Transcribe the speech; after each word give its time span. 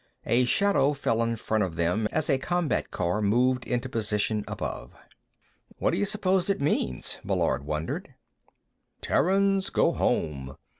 A 0.25 0.45
shadow 0.45 0.93
fell 0.93 1.21
in 1.21 1.35
front 1.35 1.63
of 1.63 1.75
them 1.75 2.07
as 2.11 2.27
a 2.27 2.39
combat 2.39 2.89
car 2.89 3.21
moved 3.21 3.65
into 3.67 3.87
position 3.87 4.43
above. 4.47 4.95
"What 5.77 5.91
do 5.91 5.97
you 5.97 6.05
suppose 6.05 6.49
it 6.49 6.59
means?" 6.59 7.19
Meillard 7.23 7.63
wondered. 7.63 8.15
"Terrans, 9.01 9.69
go 9.69 9.91
home." 9.91 10.57